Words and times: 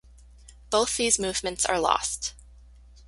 Both 0.71 0.97
these 0.97 1.19
movements 1.19 1.63
are 1.63 1.79
lost. 1.79 2.33